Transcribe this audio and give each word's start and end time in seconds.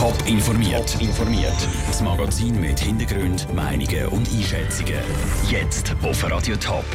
Top 0.00 0.16
informiert. 0.26 0.96
informiert. 0.98 1.68
Das 1.86 2.00
Magazin 2.00 2.58
mit 2.58 2.80
Hintergrund, 2.80 3.46
Meinungen 3.52 4.06
und 4.06 4.26
Einschätzungen. 4.32 4.94
Jetzt 5.50 5.94
auf 6.02 6.24
Radio 6.30 6.56
Top. 6.56 6.86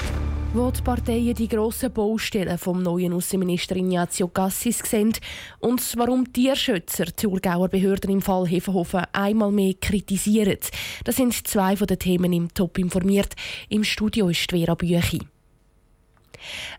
Wo 0.55 0.71
die 0.71 0.81
Parteien 0.81 1.35
die 1.35 1.47
grossen 1.47 1.93
Baustellen 1.93 2.57
vom 2.57 2.81
neuen 2.81 3.13
Außenminister 3.13 3.75
Ignazio 3.75 4.27
Cassis 4.29 4.79
sehen 4.79 5.13
und 5.59 5.93
warum 5.97 6.33
Tierschützer 6.33 7.05
die 7.05 7.11
Thurgauer 7.11 7.69
Behörden 7.69 8.09
im 8.09 8.23
Fall 8.23 8.47
Hefenhofen 8.47 9.03
einmal 9.13 9.51
mehr 9.51 9.75
kritisieren. 9.79 10.57
Das 11.03 11.17
sind 11.17 11.47
zwei 11.47 11.77
von 11.77 11.85
den 11.85 11.99
Themen 11.99 12.33
im 12.33 12.51
Top 12.55 12.79
informiert. 12.79 13.35
Im 13.69 13.83
Studio 13.83 14.29
ist 14.29 14.49
Vera 14.49 14.73
Büchi. 14.73 15.19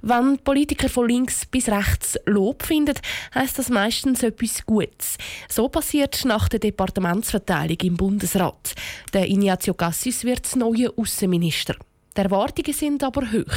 Wenn 0.03 0.39
Politiker 0.39 0.89
von 0.89 1.09
links 1.09 1.47
bis 1.47 1.69
rechts 1.69 2.19
Lob 2.27 2.63
finden, 2.63 2.97
heißt 3.35 3.59
das 3.59 3.71
meistens 3.71 4.23
etwas 4.23 4.65
Gutes. 4.65 5.19
So 5.49 5.69
passiert 5.69 6.25
nach 6.25 6.49
der 6.49 6.61
Departementsverteilung 6.61 7.79
im 7.83 7.97
Bundesrat. 7.97 8.75
Der 9.13 9.29
Ignazio 9.29 9.75
Cassis 9.75 10.25
wird 10.25 10.57
neuer 10.57 10.93
Außenminister. 10.97 11.75
Die 12.17 12.23
Erwartungen 12.23 12.73
sind 12.73 13.05
aber 13.05 13.31
hoch. 13.31 13.57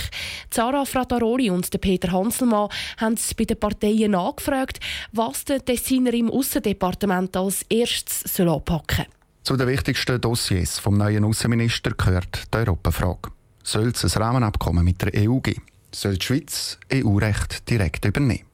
Zara 0.50 0.84
Frataroli 0.84 1.50
und 1.50 1.70
Peter 1.80 2.12
Hanselmann 2.12 2.68
haben 2.98 3.14
es 3.14 3.34
bei 3.34 3.46
den 3.46 3.58
Parteien 3.58 4.12
nachgefragt, 4.12 4.80
was 5.14 5.46
der 5.46 5.64
Tessiner 5.64 6.14
im 6.14 6.30
Aussendepartement 6.30 7.38
als 7.38 7.64
erstes 7.70 8.40
anpacken 8.40 9.06
soll. 9.06 9.20
Zu 9.44 9.56
den 9.56 9.68
wichtigsten 9.68 10.20
Dossiers 10.20 10.78
vom 10.78 10.98
neuen 10.98 11.24
Außenminister 11.24 11.92
gehört 11.92 12.54
die 12.54 12.58
Europafrage. 12.58 13.32
Soll 13.64 13.90
es 13.90 14.04
ein 14.04 14.22
Rahmenabkommen 14.22 14.84
mit 14.84 15.02
der 15.02 15.12
EU 15.16 15.40
geben? 15.40 15.62
Soll 15.92 16.18
die 16.18 16.26
Schweiz 16.26 16.78
EU-Recht 16.94 17.70
direkt 17.70 18.06
übernehmen. 18.06 18.50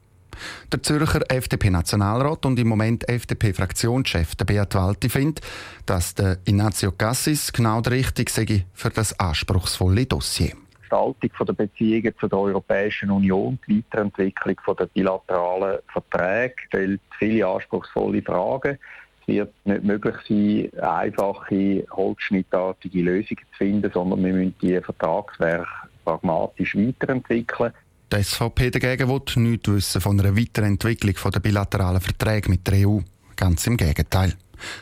Der 0.71 0.83
Zürcher 0.83 1.21
FDP-Nationalrat 1.29 2.45
und 2.45 2.59
im 2.59 2.67
Moment 2.67 3.07
FDP-Fraktionschef 3.07 4.35
Beat 4.37 4.75
Walti 4.75 5.09
findet, 5.09 5.45
dass 5.85 6.15
der 6.15 6.37
Ignazio 6.45 6.91
Cassis 6.91 7.53
genau 7.53 7.81
der 7.81 7.93
Richtige 7.93 8.31
sei 8.31 8.65
für 8.73 8.89
das 8.89 9.17
anspruchsvolle 9.19 10.05
Dossier. 10.05 10.51
Die 10.51 11.29
Gestaltung 11.29 11.45
der 11.47 11.53
Beziehungen 11.53 12.13
zur 12.19 12.33
Europäischen 12.33 13.09
Union, 13.11 13.59
die 13.67 13.83
Weiterentwicklung 13.83 14.55
der 14.77 14.85
bilateralen 14.85 15.79
Verträge 15.87 16.55
stellt 16.67 17.01
viele 17.17 17.47
anspruchsvolle 17.47 18.21
Fragen. 18.21 18.77
Es 19.21 19.27
wird 19.27 19.53
nicht 19.65 19.83
möglich 19.83 20.15
sein, 20.29 20.83
einfache, 20.83 21.85
holzschnittartige 21.91 23.01
Lösungen 23.01 23.43
zu 23.51 23.57
finden, 23.57 23.91
sondern 23.91 24.23
wir 24.23 24.33
müssen 24.33 24.55
die 24.61 24.79
Vertragswerke 24.79 25.67
pragmatisch 26.05 26.75
weiterentwickeln. 26.75 27.73
Die 28.13 28.23
SVP 28.23 28.69
dagegen 28.69 29.09
will 29.09 29.21
nichts 29.43 29.67
wissen 29.67 29.99
von 29.99 30.19
einer 30.19 30.37
Weiterentwicklung 30.37 31.15
der 31.33 31.39
bilateralen 31.39 31.99
Verträge 31.99 32.49
mit 32.49 32.67
der 32.67 32.87
EU. 32.87 32.99
Ganz 33.35 33.67
im 33.67 33.75
Gegenteil. 33.75 34.33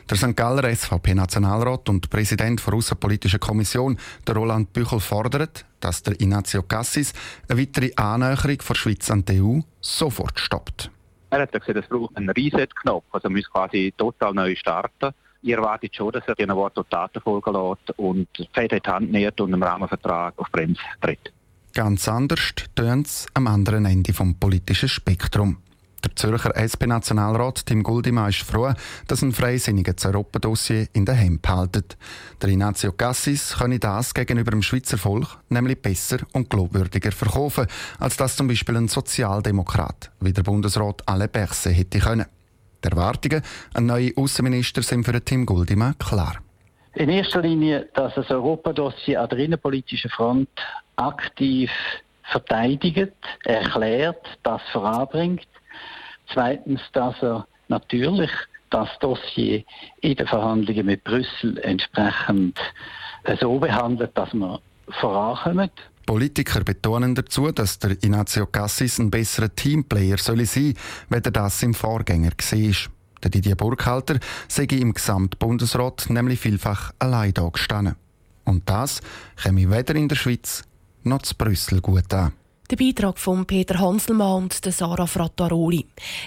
Der 0.10 0.18
St. 0.18 0.36
Galler 0.36 0.74
SVP-Nationalrat 0.76 1.90
und 1.90 2.10
Präsident 2.10 2.66
der 2.66 2.74
Außenpolitischen 2.74 3.40
Kommission, 3.40 3.98
der 4.28 4.36
Roland 4.36 4.74
Büchel, 4.74 5.00
fordert, 5.00 5.66
dass 5.80 6.04
der 6.04 6.20
Ignazio 6.20 6.64
Cassis 6.64 7.14
eine 7.50 7.60
weitere 7.60 7.92
Annäherung 7.96 8.58
der 8.58 8.76
Schweiz 8.76 9.10
an 9.10 9.26
die 9.26 9.42
EU 9.42 9.60
sofort 9.82 10.40
stoppt. 10.40 10.92
Er 11.30 11.42
hat 11.42 11.52
gesagt, 11.52 11.76
es 11.76 11.88
braucht 11.88 12.16
einen 12.16 12.30
Reset-Knopf, 12.30 13.06
also 13.12 13.28
man 13.28 13.38
muss 13.38 13.50
quasi 13.50 13.94
total 13.98 14.34
neu 14.34 14.56
starten. 14.56 15.14
Ich 15.44 15.52
erwarte 15.52 15.90
schon, 15.92 16.14
dass 16.14 16.24
er 16.26 16.36
den 16.36 16.50
Wort 16.52 16.78
und 16.78 16.90
Taten 16.90 17.20
folgen 17.20 17.54
lässt 17.54 18.00
und 18.00 18.30
die 18.38 18.48
Fäden 18.54 18.78
in 18.78 18.84
die 18.84 18.90
Hand 18.90 19.12
nimmt 19.12 19.42
und 19.42 19.54
im 19.54 19.62
Rahmenvertrag 19.62 20.34
auf 20.38 20.50
Bremse 20.50 20.80
tritt. 21.02 21.34
Ganz 21.74 22.08
anders 22.08 22.54
tönt 22.76 23.08
es 23.08 23.28
am 23.34 23.48
anderen 23.48 23.86
Ende 23.86 24.14
vom 24.14 24.36
politischen 24.36 24.88
Spektrum. 24.88 25.58
Der 26.04 26.16
Zürcher 26.16 26.56
SP-Nationalrat 26.56 27.66
Tim 27.66 27.84
Guldimann 27.84 28.30
ist 28.30 28.44
froh, 28.44 28.74
dass 29.08 29.22
ein 29.22 29.34
freisinniger 29.34 29.96
Europadossier 30.06 30.88
in 30.94 31.06
der 31.06 31.20
Hand 31.20 31.42
behaltet. 31.42 31.98
Der 32.42 32.50
Ignazio 32.50 32.94
Cassis 32.94 33.56
könne 33.58 33.80
das 33.80 34.14
gegenüber 34.14 34.52
dem 34.52 34.62
Schweizer 34.62 34.98
Volk 34.98 35.40
nämlich 35.50 35.82
besser 35.82 36.20
und 36.32 36.50
glaubwürdiger 36.50 37.12
verkaufen, 37.12 37.68
als 38.00 38.16
das 38.16 38.38
zum 38.38 38.48
Beispiel 38.48 38.78
ein 38.78 38.88
Sozialdemokrat 38.88 40.12
wie 40.22 40.32
der 40.32 40.44
Bundesrat 40.44 41.02
Alain 41.06 41.30
Berset 41.30 41.76
hätte 41.76 42.00
können. 42.00 42.26
Die 42.84 42.90
Erwartungen 42.90 43.42
an 43.74 43.86
neue 43.86 44.12
Außenminister 44.16 44.82
sind 44.82 45.06
für 45.06 45.24
Tim 45.24 45.46
Guldimann 45.46 45.98
klar. 45.98 46.38
In 46.96 47.10
erster 47.10 47.42
Linie, 47.42 47.90
dass 47.96 48.14
das 48.16 48.30
Europadossier 48.30 49.22
an 49.22 49.30
der 49.30 49.40
innenpolitischen 49.40 50.12
Front 50.12 50.50
aktiv 50.96 51.72
verteidigt, 52.24 53.14
erklärt, 53.46 54.26
das 54.44 54.62
voranbringt. 54.72 55.48
Zweitens, 56.32 56.82
dass 56.94 57.16
er 57.22 57.48
natürlich 57.68 58.32
das 58.70 58.90
Dossier 59.00 59.64
in 60.02 60.16
den 60.16 60.28
Verhandlungen 60.28 60.86
mit 60.86 61.04
Brüssel 61.04 61.58
entsprechend 61.60 62.60
so 63.40 63.60
behandelt, 63.60 64.12
dass 64.16 64.34
wir 64.34 64.60
vorankommen. 65.00 65.72
Politiker 66.06 66.64
betonen 66.64 67.16
dazu, 67.16 67.52
dass 67.52 67.80
der 67.80 67.92
Ignazio 67.92 68.46
Cassis 68.46 69.00
ein 69.00 69.12
besserer 69.12 69.54
Teamplayer 69.54 70.18
soll 70.18 70.46
sein, 70.46 70.74
wenn 71.10 71.24
er 71.24 71.32
das 71.32 71.64
im 71.64 71.74
Vorgänger 71.74 72.32
war. 72.32 72.76
Der 73.24 73.32
Didier 73.32 73.56
Burkhalter 73.56 74.20
sei 74.48 74.64
im 74.64 74.94
Gesamtbundesrat 74.94 76.10
nämlich 76.10 76.40
vielfach 76.40 76.92
allein 77.00 77.34
da 77.34 77.48
gestanden. 77.48 77.96
Und 78.44 78.70
das 78.70 79.02
käme 79.42 79.72
weder 79.72 79.96
in 79.96 80.10
der 80.10 80.18
Schweiz 80.18 80.64
noch 81.04 81.22
zu 81.22 81.36
Brüssel 81.36 81.80
gut 81.82 82.14
an. 82.14 82.34
Der 82.70 82.78
Beitrag 82.78 83.20
von 83.20 83.46
Peter 83.46 83.80
Hanselmann 83.80 84.44
und 84.44 84.54
Sarah 84.54 85.08
Frattaroli. 85.08 85.86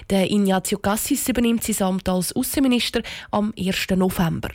Der 0.09 0.29
Ignazio 0.31 0.77
Cassis 0.79 1.27
übernimmt 1.27 1.63
sein 1.63 1.87
Amt 1.87 2.09
als 2.09 2.35
Außenminister 2.35 3.01
am 3.31 3.53
1. 3.57 3.87
November. 3.95 4.49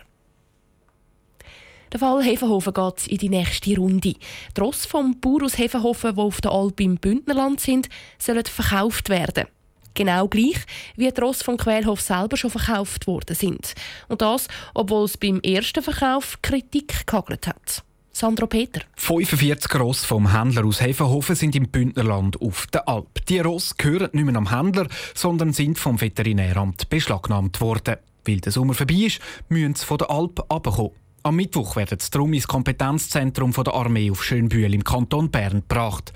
Der 1.92 2.00
Fall 2.00 2.22
Hefenhofen 2.22 2.72
geht 2.72 3.06
in 3.06 3.18
die 3.18 3.28
nächste 3.28 3.76
Runde. 3.76 4.14
Die 4.14 4.60
Ross 4.60 4.86
vom 4.86 5.20
Bauer 5.20 5.42
aus 5.44 5.58
Hefenhofen, 5.58 6.14
die 6.14 6.20
auf 6.20 6.40
der 6.40 6.50
Alp 6.50 6.80
im 6.80 6.96
Bündnerland 6.96 7.60
sind, 7.60 7.90
sollen 8.18 8.46
verkauft 8.46 9.10
werden. 9.10 9.44
Genau 9.92 10.26
gleich 10.26 10.56
wie 10.96 11.10
die 11.10 11.20
Ross 11.20 11.42
vom 11.42 11.58
Quälhof 11.58 12.00
selber 12.00 12.38
schon 12.38 12.48
verkauft 12.48 13.06
worden 13.06 13.36
sind. 13.36 13.74
Und 14.08 14.22
das, 14.22 14.48
obwohl 14.72 15.04
es 15.04 15.18
beim 15.18 15.40
ersten 15.40 15.82
Verkauf 15.82 16.38
Kritik 16.40 17.06
gehagelt 17.06 17.46
hat. 17.46 17.84
Sandro 18.10 18.46
Peter. 18.46 18.80
45 18.96 19.74
Ross 19.78 20.06
vom 20.06 20.34
Händler 20.34 20.64
aus 20.64 20.80
Hefenhofen 20.80 21.34
sind 21.34 21.54
im 21.54 21.68
Bündnerland 21.68 22.40
auf 22.40 22.68
der 22.68 22.88
Alp. 22.88 23.26
Die 23.26 23.40
Ross 23.40 23.76
gehören 23.76 24.08
nicht 24.12 24.24
mehr 24.24 24.36
am 24.36 24.50
Händler, 24.50 24.86
sondern 25.14 25.52
sind 25.52 25.78
vom 25.78 26.00
Veterinäramt 26.00 26.88
beschlagnahmt 26.88 27.60
worden. 27.60 27.96
Weil 28.24 28.40
der 28.40 28.52
Sommer 28.52 28.72
vorbei 28.72 28.94
ist, 28.94 29.20
müssen 29.50 29.74
sie 29.74 29.84
von 29.84 29.98
der 29.98 30.10
Alp 30.10 30.42
abkommen. 30.48 30.92
Am 31.24 31.36
Mittwoch 31.36 31.76
werden 31.76 31.98
darum 32.10 32.32
ins 32.32 32.48
Kompetenzzentrum 32.48 33.52
der 33.52 33.74
Armee 33.74 34.10
auf 34.10 34.24
Schönbühl 34.24 34.74
im 34.74 34.82
Kanton 34.82 35.30
Bern 35.30 35.60
gebracht. 35.60 36.12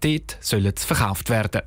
Dort 0.00 0.36
sollen 0.40 0.72
sie 0.76 0.86
verkauft 0.86 1.30
werden. 1.30 1.62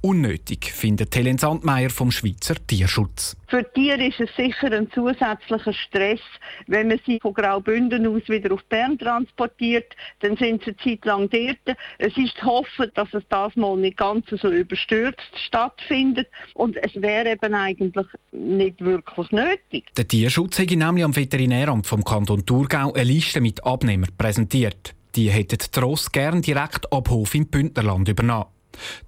Unnötig, 0.00 0.72
findet 0.72 1.14
Helen 1.16 1.38
Sandmeier 1.38 1.90
vom 1.90 2.10
Schweizer 2.10 2.54
Tierschutz. 2.66 3.36
Für 3.48 3.64
Tiere 3.72 4.06
ist 4.06 4.20
es 4.20 4.34
sicher 4.36 4.72
ein 4.72 4.90
zusätzlicher 4.90 5.72
Stress. 5.72 6.20
Wenn 6.66 6.88
man 6.88 7.00
sie 7.06 7.20
von 7.20 7.34
Graubünden 7.34 8.06
aus 8.06 8.28
wieder 8.28 8.52
auf 8.52 8.64
Bern 8.64 8.98
transportiert, 8.98 9.94
dann 10.20 10.36
sind 10.36 10.64
sie 10.64 10.70
eine 10.70 10.76
Zeit 10.76 11.04
lang 11.04 11.30
dort. 11.30 11.78
Es 11.98 12.16
ist 12.16 12.36
zu 12.36 12.46
hoffen, 12.46 12.90
dass 12.94 13.12
es 13.14 13.22
das 13.28 13.54
mal 13.56 13.76
nicht 13.76 13.96
ganz 13.96 14.26
so 14.28 14.50
überstürzt 14.50 15.38
stattfindet. 15.46 16.28
Und 16.54 16.76
es 16.76 17.00
wäre 17.00 17.32
eben 17.32 17.54
eigentlich 17.54 18.06
nicht 18.32 18.80
wirklich 18.80 19.30
nötig. 19.30 19.84
Der 19.96 20.08
Tierschutz 20.08 20.58
hat 20.58 20.70
nämlich 20.70 21.04
am 21.04 21.14
Veterinäramt 21.14 21.86
vom 21.86 22.02
Kanton 22.04 22.44
Thurgau 22.44 22.92
eine 22.92 23.04
Liste 23.04 23.40
mit 23.40 23.64
Abnehmern 23.64 24.10
präsentiert. 24.18 24.94
Die 25.14 25.30
hätten 25.30 25.58
die 25.74 25.80
Ross 25.80 26.10
gern 26.10 26.42
direkt 26.42 26.92
ab 26.92 27.08
Hof 27.08 27.34
im 27.34 27.46
Bündnerland 27.46 28.08
übernommen. 28.08 28.46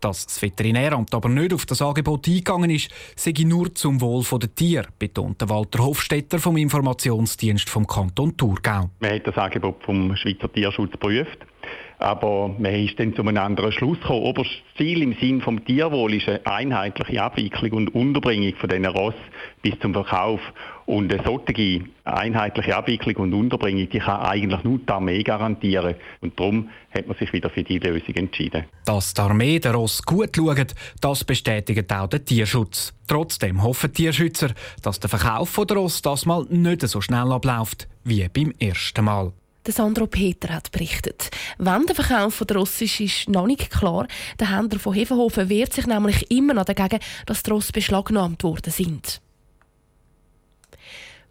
Dass 0.00 0.27
das 0.27 0.41
Veterinäramt 0.41 1.15
aber 1.15 1.28
nicht 1.28 1.53
auf 1.53 1.66
das 1.66 1.82
Angebot 1.82 2.27
eingegangen 2.27 2.71
ist, 2.71 2.91
sei 3.16 3.34
nur 3.44 3.75
zum 3.75 4.00
Wohl 4.00 4.25
der 4.38 4.54
Tiere, 4.54 4.88
betonte 4.99 5.49
Walter 5.49 5.84
Hofstetter 5.84 6.39
vom 6.39 6.57
Informationsdienst 6.57 7.68
vom 7.68 7.86
Kanton 7.86 8.36
Thurgau. 8.36 8.91
Man 9.01 9.13
hat 9.13 9.27
das 9.27 9.36
Angebot 9.36 9.83
vom 9.84 10.15
Schweizer 10.16 10.53
Tierschutz 10.53 10.92
geprüft. 10.92 11.39
Aber 11.98 12.54
man 12.59 12.75
ist 12.75 12.98
dann 13.01 13.15
zu 13.15 13.22
einem 13.22 13.39
anderen 13.39 13.72
Schluss 13.72 13.98
gekommen. 14.01 14.22
Oberstes 14.22 14.59
Ziel 14.77 15.03
im 15.03 15.15
Sinn 15.15 15.41
vom 15.41 15.65
Tierwohl 15.65 16.15
ist 16.15 16.28
eine 16.28 16.47
einheitliche 16.47 17.22
Abwicklung 17.22 17.72
und 17.72 17.95
Unterbringung 17.95 18.54
von 18.57 18.69
diesen 18.69 18.87
Ross 18.87 19.15
bis 19.63 19.78
zum 19.81 19.95
Verkauf. 19.95 20.41
Und 20.84 21.13
eine 21.13 21.22
solche 21.25 21.84
einheitliche 22.04 22.77
Abwicklung 22.77 23.16
und 23.16 23.34
Unterbringung, 23.34 23.89
die 23.89 23.98
kann 23.98 24.21
eigentlich 24.21 24.63
nur 24.63 24.78
die 24.78 24.89
Armee 24.89 25.22
garantieren. 25.22 25.97
Und 26.21 26.39
darum 26.39 26.69
hat 26.95 27.09
man 27.09 27.16
sich 27.16 27.33
wieder 27.33 27.51
für 27.51 27.65
die 27.65 27.78
Lösung 27.78 28.15
entschieden. 28.15 28.66
Dass 28.84 29.15
die 29.15 29.21
Armee 29.21 29.59
den 29.59 29.75
Ross 29.75 30.03
gut 30.03 30.37
schaut, 30.37 30.75
das 31.01 31.25
bestätigt 31.25 31.93
auch 31.93 32.09
der 32.09 32.25
Tierschutz. 32.25 32.95
Trotzdem 33.09 33.63
hoffen 33.63 33.93
Tierschützer, 33.93 34.51
dass 34.83 35.01
der 35.01 35.10
Verkauf 35.10 35.59
der 35.66 35.77
Ross 35.77 36.03
das 36.03 36.27
mal 36.27 36.45
nicht 36.51 36.83
so 36.83 37.01
schnell 37.01 37.33
abläuft 37.33 37.89
wie 38.04 38.28
beim 38.28 38.53
ersten 38.60 39.04
Mal. 39.04 39.33
Sandro 39.72 40.07
Peter 40.07 40.53
hat 40.54 40.71
berichtet. 40.71 41.30
Wenn 41.59 41.86
der 41.86 41.95
Verkauf 41.95 42.34
von 42.34 42.47
der 42.47 42.57
Ross 42.59 42.80
ist, 42.80 43.01
ist 43.01 43.28
noch 43.28 43.47
nicht 43.47 43.71
klar. 43.71 44.07
Der 44.39 44.57
Händler 44.57 44.78
von 44.78 44.95
Hefenhofen 44.95 45.48
wehrt 45.48 45.72
sich 45.72 45.86
nämlich 45.86 46.30
immer 46.30 46.54
noch 46.54 46.65
dagegen, 46.65 47.01
dass 47.27 47.42
die 47.42 47.51
Ross 47.51 47.72
beschlagnahmt 47.72 48.42
worden 48.45 48.72
sind. 48.72 49.21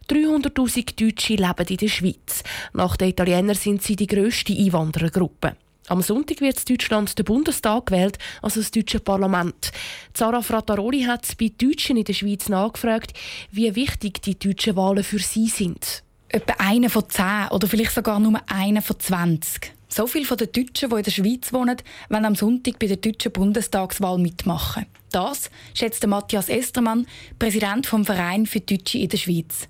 300.000 0.08 0.94
Deutsche 0.94 1.34
leben 1.34 1.66
in 1.68 1.76
der 1.76 1.88
Schweiz. 1.88 2.42
Nach 2.72 2.96
den 2.96 3.08
Italienern 3.08 3.56
sind 3.56 3.82
sie 3.82 3.96
die 3.96 4.06
grösste 4.06 4.52
Einwanderergruppe. 4.52 5.56
Am 5.88 6.02
Sonntag 6.02 6.40
wird 6.40 6.58
in 6.58 6.76
Deutschland 6.76 7.16
der 7.16 7.22
Bundestag 7.22 7.86
gewählt, 7.86 8.18
also 8.42 8.60
das 8.60 8.72
deutsche 8.72 8.98
Parlament. 8.98 9.70
Zara 10.14 10.42
Frattaroli 10.42 11.02
hat 11.02 11.36
bei 11.38 11.52
Deutschen 11.56 11.96
in 11.96 12.04
der 12.04 12.12
Schweiz 12.12 12.48
nachgefragt, 12.48 13.12
wie 13.52 13.74
wichtig 13.74 14.20
die 14.22 14.38
deutschen 14.38 14.74
Wahlen 14.74 15.04
für 15.04 15.20
sie 15.20 15.46
sind. 15.46 16.02
Etwa 16.28 16.54
einer 16.58 16.90
von 16.90 17.08
zehn 17.08 17.48
oder 17.50 17.66
vielleicht 17.68 17.92
sogar 17.92 18.18
nur 18.18 18.40
einer 18.46 18.82
von 18.82 18.98
zwanzig. 18.98 19.72
So 19.88 20.06
viele 20.06 20.24
von 20.24 20.36
den 20.36 20.50
Deutschen, 20.52 20.90
die 20.90 20.96
in 20.96 21.02
der 21.02 21.10
Schweiz 21.10 21.52
wohnen, 21.52 21.76
wollen 22.10 22.24
am 22.24 22.34
Sonntag 22.34 22.78
bei 22.78 22.86
der 22.86 22.96
deutschen 22.96 23.32
Bundestagswahl 23.32 24.18
mitmachen. 24.18 24.86
Das 25.12 25.50
schätzt 25.72 26.06
Matthias 26.06 26.48
Estermann, 26.48 27.06
Präsident 27.38 27.86
vom 27.86 28.04
Verein 28.04 28.46
für 28.46 28.60
Deutsche 28.60 28.98
in 28.98 29.08
der 29.08 29.16
Schweiz. 29.16 29.68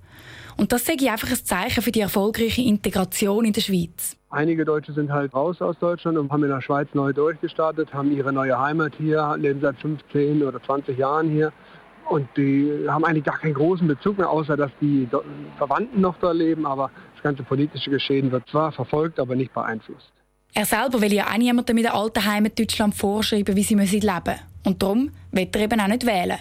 Und 0.56 0.73
das 0.73 0.87
sehe 0.87 0.97
ich 0.99 1.11
einfach 1.11 1.31
ein 1.31 1.44
Zeichen 1.44 1.82
für 1.82 1.93
die 1.93 2.00
erfolgreiche 2.00 2.62
Integration 2.62 3.44
in 3.44 3.53
der 3.53 3.61
Schweiz. 3.61 4.17
Einige 4.31 4.64
Deutsche 4.64 4.93
sind 4.93 5.12
halt 5.12 5.35
raus 5.35 5.61
aus 5.61 5.79
Deutschland 5.79 6.19
und 6.19 6.32
haben 6.32 6.43
in 6.43 6.50
der 6.50 6.62
Schweiz 6.62 6.88
neu 6.94 7.12
durchgestartet, 7.12 7.93
haben 7.93 8.11
ihre 8.11 8.32
neue 8.32 8.58
Heimat 8.58 8.94
hier, 8.99 9.37
leben 9.38 9.61
seit 9.61 9.79
15 9.79 10.43
oder 10.43 10.62
20 10.62 10.99
Jahren 10.99 11.31
hier. 11.31 11.53
Und 12.08 12.29
die 12.37 12.87
haben 12.88 13.05
eigentlich 13.05 13.25
gar 13.25 13.38
keinen 13.38 13.55
großen 13.55 13.87
Bezug 13.87 14.19
mehr, 14.19 14.31
außer 14.31 14.56
dass 14.56 14.70
die 14.81 15.08
Verwandten 15.56 16.00
noch 16.00 16.17
da 16.20 16.32
leben. 16.32 16.67
Aber 16.67 16.91
das 17.14 17.23
ganze 17.23 17.43
politische 17.43 17.91
Geschehen 17.91 18.31
wird 18.31 18.49
zwar 18.49 18.73
verfolgt, 18.73 19.19
aber 19.19 19.35
nicht 19.35 19.53
beeinflusst. 19.53 20.12
Er 20.55 20.64
selber 20.64 21.00
will 21.00 21.12
ja 21.12 21.26
auch 21.26 21.37
niemandem 21.37 21.76
mit 21.76 21.85
der 21.85 21.94
alten 21.94 22.25
Heimat 22.25 22.58
Deutschland 22.58 22.94
vorschreiben, 22.94 23.56
wie 23.56 23.62
sie 23.62 23.75
leben 23.75 24.00
müssen. 24.00 24.41
Und 24.64 24.82
darum 24.82 25.11
will 25.32 25.49
er 25.53 25.61
eben 25.61 25.81
auch 25.81 25.87
nicht 25.88 26.06
wählen. 26.06 26.38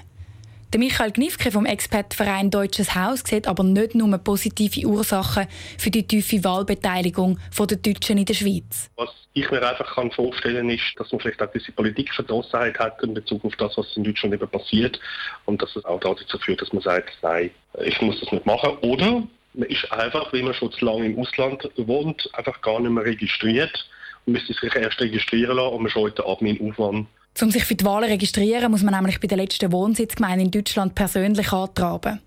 Der 0.73 0.79
Michael 0.79 1.11
Gnifke 1.11 1.51
vom 1.51 1.65
Expertverein 1.65 2.49
Deutsches 2.49 2.95
Haus 2.95 3.23
sieht 3.25 3.47
aber 3.47 3.63
nicht 3.63 3.95
nur 3.95 4.17
positive 4.17 4.85
Ursachen 4.85 5.47
für 5.77 5.89
die 5.89 6.05
tiefe 6.05 6.43
Wahlbeteiligung 6.43 7.39
der 7.57 7.77
Deutschen 7.77 8.17
in 8.17 8.25
der 8.25 8.33
Schweiz. 8.33 8.89
Was 8.97 9.09
ich 9.33 9.49
mir 9.51 9.65
einfach 9.65 9.95
kann 9.95 10.11
vorstellen 10.11 10.69
ist, 10.69 10.83
dass 10.97 11.11
man 11.11 11.21
vielleicht 11.21 11.41
auch 11.41 11.51
diese 11.53 11.71
Politikverdrossenheit 11.71 12.77
hat 12.79 13.01
in 13.03 13.13
Bezug 13.13 13.45
auf 13.45 13.55
das, 13.55 13.77
was 13.77 13.95
in 13.95 14.03
Deutschland 14.03 14.33
eben 14.33 14.49
passiert 14.49 14.99
und 15.45 15.61
dass 15.61 15.75
es 15.75 15.85
auch 15.85 15.99
dazu 15.99 16.37
führt, 16.39 16.61
dass 16.61 16.73
man 16.73 16.81
sagt, 16.81 17.17
nein, 17.21 17.51
ich 17.83 18.01
muss 18.01 18.19
das 18.19 18.31
nicht 18.31 18.45
machen. 18.45 18.77
Oder 18.81 19.23
man 19.53 19.69
ist 19.69 19.89
einfach, 19.91 20.33
wenn 20.33 20.45
man 20.45 20.53
schon 20.55 20.71
zu 20.71 20.83
lange 20.83 21.05
im 21.05 21.19
Ausland 21.19 21.69
wohnt, 21.77 22.29
einfach 22.33 22.59
gar 22.61 22.79
nicht 22.79 22.91
mehr 22.91 23.05
registriert 23.05 23.87
und 24.25 24.33
müsste 24.33 24.53
sich 24.53 24.75
erst 24.75 24.99
registrieren 24.99 25.55
lassen 25.55 25.75
und 25.75 25.83
man 25.83 25.91
scheut 25.91 26.17
den 26.17 26.25
Admin-Aufwand 26.25 27.07
um 27.43 27.51
sich 27.51 27.65
für 27.65 27.75
die 27.75 27.83
Wahlen 27.83 28.05
zu 28.05 28.11
registrieren, 28.11 28.71
muss 28.71 28.83
man 28.83 28.93
nämlich 28.93 29.19
bei 29.19 29.27
der 29.27 29.37
letzten 29.37 29.71
Wohnsitzgemeinde 29.71 30.45
in 30.45 30.51
Deutschland 30.51 30.95
persönlich 30.95 31.51
antraben. 31.51 32.21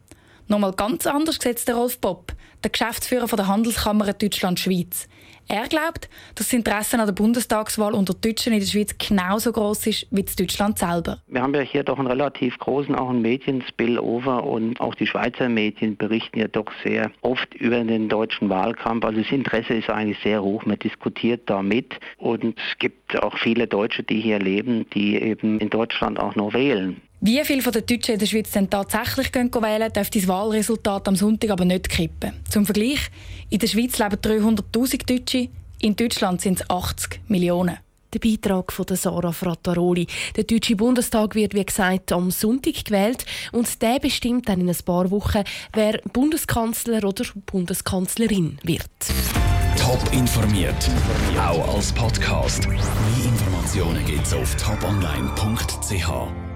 Nochmal 0.48 0.72
ganz 0.72 1.06
anders 1.06 1.38
sieht 1.40 1.66
der 1.66 1.76
Rolf 1.76 1.98
Bopp, 1.98 2.32
der 2.62 2.70
Geschäftsführer 2.70 3.26
der 3.26 3.46
Handelskammer 3.46 4.12
Deutschland-Schweiz. 4.12 5.08
Er 5.50 5.66
glaubt, 5.66 6.10
dass 6.34 6.48
das 6.48 6.52
Interesse 6.52 6.98
an 6.98 7.06
der 7.06 7.14
Bundestagswahl 7.14 7.94
unter 7.94 8.12
Deutschen 8.12 8.52
in 8.52 8.60
der 8.60 8.66
Schweiz 8.66 8.94
genauso 8.98 9.50
groß 9.50 9.86
ist 9.86 10.06
wie 10.10 10.20
in 10.20 10.26
Deutschland 10.38 10.78
selber. 10.78 11.22
Wir 11.26 11.40
haben 11.40 11.54
ja 11.54 11.62
hier 11.62 11.84
doch 11.84 11.98
einen 11.98 12.06
relativ 12.06 12.58
großen 12.58 12.94
auch 12.94 13.08
einen 13.08 13.22
Medienspillover 13.22 14.44
und 14.44 14.78
auch 14.78 14.94
die 14.94 15.06
Schweizer 15.06 15.48
Medien 15.48 15.96
berichten 15.96 16.38
ja 16.38 16.48
doch 16.48 16.66
sehr 16.84 17.10
oft 17.22 17.54
über 17.54 17.82
den 17.82 18.10
deutschen 18.10 18.50
Wahlkampf. 18.50 19.06
Also 19.06 19.22
das 19.22 19.32
Interesse 19.32 19.72
ist 19.72 19.88
eigentlich 19.88 20.18
sehr 20.22 20.42
hoch. 20.42 20.66
Man 20.66 20.78
diskutiert 20.78 21.48
da 21.48 21.62
mit 21.62 21.94
und 22.18 22.44
es 22.44 22.78
gibt 22.78 23.18
auch 23.22 23.38
viele 23.38 23.66
Deutsche, 23.66 24.02
die 24.02 24.20
hier 24.20 24.38
leben, 24.40 24.84
die 24.90 25.16
eben 25.16 25.60
in 25.60 25.70
Deutschland 25.70 26.20
auch 26.20 26.34
noch 26.34 26.52
wählen. 26.52 27.00
Wie 27.20 27.44
viele 27.44 27.62
von 27.62 27.72
den 27.72 27.84
Deutschen 27.84 28.12
in 28.12 28.20
der 28.20 28.26
Schweiz 28.26 28.52
denn 28.52 28.70
tatsächlich 28.70 29.32
gehen 29.32 29.52
wählen, 29.52 29.92
darf 29.92 30.08
das 30.08 30.28
Wahlresultat 30.28 31.08
am 31.08 31.16
Sonntag 31.16 31.50
aber 31.50 31.64
nicht 31.64 31.88
kippen. 31.88 32.32
Zum 32.48 32.64
Vergleich, 32.64 33.00
in 33.50 33.58
der 33.58 33.66
Schweiz 33.66 33.98
leben 33.98 34.16
300'000 34.16 35.04
Deutsche, 35.04 35.48
in 35.80 35.96
Deutschland 35.96 36.40
sind 36.40 36.60
es 36.60 36.70
80 36.70 37.20
Millionen. 37.26 37.78
Der 38.14 38.20
Beitrag 38.20 38.72
von 38.72 38.86
Sarah 38.92 39.32
Frattaroli. 39.32 40.06
Der 40.36 40.44
Deutsche 40.44 40.76
Bundestag 40.76 41.34
wird, 41.34 41.54
wie 41.54 41.64
gesagt, 41.64 42.12
am 42.12 42.30
Sonntag 42.30 42.84
gewählt 42.84 43.26
und 43.52 43.82
der 43.82 43.98
bestimmt 43.98 44.48
dann 44.48 44.60
in 44.60 44.68
ein 44.68 44.76
paar 44.84 45.10
Wochen, 45.10 45.42
wer 45.74 46.00
Bundeskanzler 46.12 47.04
oder 47.04 47.24
Bundeskanzlerin 47.46 48.58
wird. 48.62 48.88
Top 49.76 50.00
informiert, 50.12 50.88
auch 51.36 51.74
als 51.74 51.92
Podcast. 51.92 52.66
Mehr 52.68 52.78
Informationen 53.24 54.04
gibt's 54.06 54.32
auf 54.32 54.54
toponline.ch. 54.56 56.47